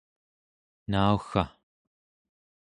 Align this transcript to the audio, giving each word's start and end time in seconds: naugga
naugga 0.89 1.43